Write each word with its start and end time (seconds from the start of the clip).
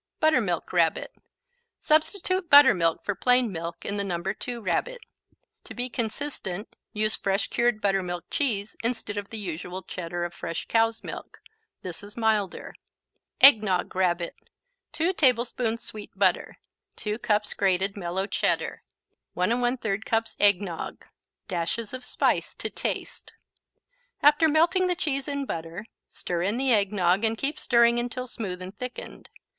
Buttermilk 0.19 0.73
Rabbit 0.73 1.13
Substitute 1.77 2.49
buttermilk 2.49 3.05
for 3.05 3.13
plain 3.13 3.51
milk 3.51 3.85
in 3.85 3.97
the 3.97 4.03
No. 4.03 4.19
2 4.23 4.59
Rabbit. 4.59 4.97
To 5.65 5.75
be 5.75 5.91
consistent, 5.91 6.75
use 6.91 7.15
fresh 7.15 7.49
cured 7.51 7.79
Buttermilk 7.79 8.25
Cheese, 8.31 8.75
instead 8.83 9.15
of 9.15 9.29
the 9.29 9.37
usual 9.37 9.83
Cheddar 9.83 10.23
of 10.23 10.33
fresh 10.33 10.65
cow's 10.67 11.03
milk. 11.03 11.39
This 11.83 12.01
is 12.01 12.17
milder. 12.17 12.73
Eggnog 13.41 13.95
Rabbit 13.95 14.35
2 14.91 15.13
tablespoons 15.13 15.83
sweet 15.83 16.09
butter 16.15 16.57
2 16.95 17.19
cups 17.19 17.53
grated 17.53 17.95
mellow 17.95 18.25
Cheddar 18.25 18.81
1 19.35 19.49
1/3 19.51 20.03
cups 20.03 20.35
eggnog 20.39 21.05
Dashes 21.47 21.93
of 21.93 22.03
spice 22.03 22.55
to 22.55 22.71
taste. 22.71 23.33
After 24.23 24.47
melting 24.49 24.87
the 24.87 24.95
cheese 24.95 25.27
in 25.27 25.45
butter, 25.45 25.85
stir 26.07 26.41
in 26.41 26.57
the 26.57 26.73
eggnog 26.73 27.23
and 27.23 27.37
keep 27.37 27.59
stirring 27.59 27.99
until 27.99 28.25
smooth 28.25 28.63
and 28.63 28.75
thickened. 28.75 29.29